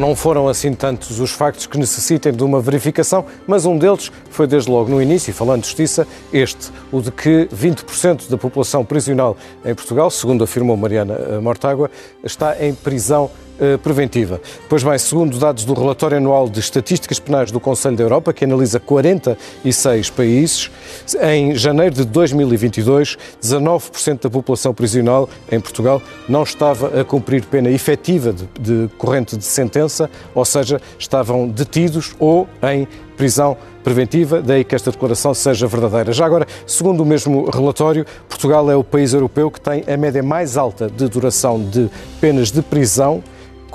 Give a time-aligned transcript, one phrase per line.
[0.00, 4.46] Não foram assim tantos os factos que necessitem de uma verificação, mas um deles foi
[4.46, 9.36] desde logo no início, falando de justiça, este, o de que 20% da população prisional
[9.64, 11.90] em Portugal, segundo afirmou Mariana Mortágua,
[12.22, 13.45] está em prisão eh,
[13.82, 14.40] preventiva.
[14.68, 18.44] Pois bem, segundo dados do relatório anual de estatísticas penais do Conselho da Europa, que
[18.44, 20.70] analisa 46 países,
[21.22, 27.70] em janeiro de 2022, 19% da população prisional em Portugal não estava a cumprir pena
[27.70, 34.64] efetiva de, de corrente de sentença, ou seja, estavam detidos ou em prisão preventiva, daí
[34.64, 36.12] que esta declaração seja verdadeira.
[36.12, 40.22] Já agora, segundo o mesmo relatório, Portugal é o país europeu que tem a média
[40.22, 41.88] mais alta de duração de
[42.20, 43.22] penas de prisão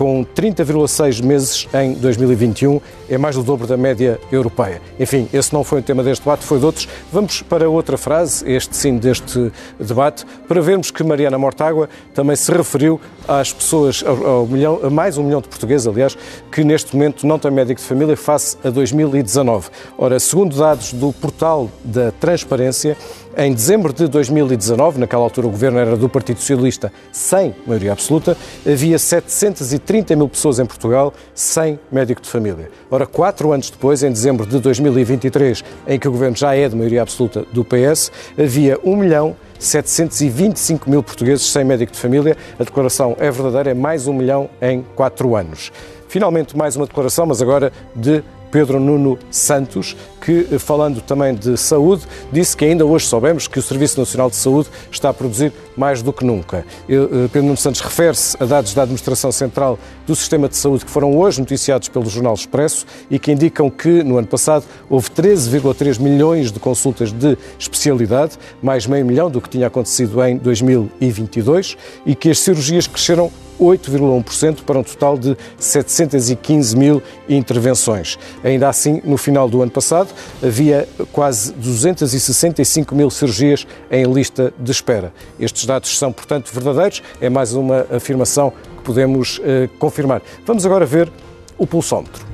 [0.01, 4.81] com 30,6 meses em 2021, é mais do dobro da média europeia.
[4.99, 6.87] Enfim, esse não foi o tema deste debate, foi de outros.
[7.13, 12.51] Vamos para outra frase, este sim, deste debate, para vermos que Mariana Mortágua também se
[12.51, 16.17] referiu às pessoas, ao, milhão, a mais um milhão de portugueses, aliás,
[16.51, 19.69] que neste momento não têm médico de família face a 2019.
[19.99, 22.97] Ora, segundo dados do portal da Transparência,
[23.37, 28.37] em dezembro de 2019, naquela altura o governo era do Partido Socialista sem maioria absoluta,
[28.65, 32.69] havia 730 mil pessoas em Portugal sem médico de família.
[32.89, 36.75] Ora, quatro anos depois, em dezembro de 2023, em que o governo já é de
[36.75, 42.35] maioria absoluta do PS, havia 1 milhão 725 mil portugueses sem médico de família.
[42.59, 45.71] A declaração é verdadeira, é mais um milhão em quatro anos.
[46.07, 52.03] Finalmente, mais uma declaração, mas agora de Pedro Nuno Santos, que, falando também de saúde,
[52.31, 56.01] disse que ainda hoje soubemos que o Serviço Nacional de Saúde está a produzir mais
[56.01, 56.65] do que nunca.
[56.87, 60.91] Eh, Pedro Nuno Santos refere-se a dados da Administração Central do Sistema de Saúde que
[60.91, 65.99] foram hoje noticiados pelo Jornal Expresso e que indicam que, no ano passado, houve 13,3
[65.99, 72.15] milhões de consultas de especialidade, mais meio milhão do que tinha acontecido em 2022, e
[72.15, 78.17] que as cirurgias cresceram 8,1% para um total de 715 mil intervenções.
[78.43, 80.09] Ainda assim, no final do ano passado,
[80.43, 85.13] havia quase 265 mil cirurgias em lista de espera.
[85.39, 87.03] Estes dados são, portanto, verdadeiros.
[87.21, 90.21] É mais uma afirmação que podemos eh, confirmar.
[90.45, 91.11] Vamos agora ver
[91.57, 92.30] o pulsómetro.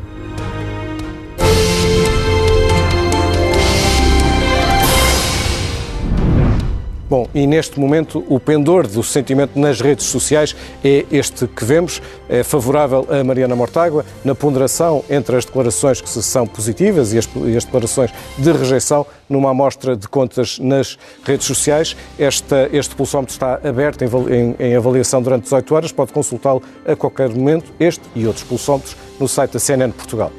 [7.09, 10.53] Bom, e neste momento o pendor do sentimento nas redes sociais
[10.83, 16.09] é este que vemos, é favorável a Mariana Mortágua, na ponderação entre as declarações que
[16.09, 21.47] são positivas e as, e as declarações de rejeição numa amostra de contas nas redes
[21.47, 21.95] sociais.
[22.19, 26.93] Esta, este pulsómetro está aberto em, em, em avaliação durante 18 horas, pode consultá-lo a
[26.93, 30.31] qualquer momento, este e outros pulsómetros, no site da CNN Portugal.